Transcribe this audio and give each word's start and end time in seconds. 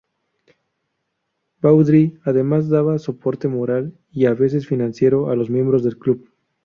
Baudry 1.61 2.17
además 2.25 2.69
daba 2.69 2.97
soporte 2.97 3.47
moral 3.47 3.93
y 4.11 4.25
a 4.25 4.33
veces 4.33 4.65
financiero 4.65 5.29
a 5.29 5.35
los 5.35 5.51
miembros 5.51 5.83
del 5.83 5.99
club. 5.99 6.27